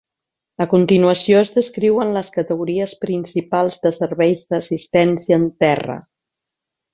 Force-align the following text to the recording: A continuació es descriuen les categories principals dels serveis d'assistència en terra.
A 0.63 0.65
continuació 0.69 1.41
es 1.41 1.51
descriuen 1.57 2.13
les 2.15 2.31
categories 2.37 2.95
principals 3.05 3.77
dels 3.87 4.01
serveis 4.05 4.49
d'assistència 4.55 5.39
en 5.43 5.47
terra. 5.67 6.01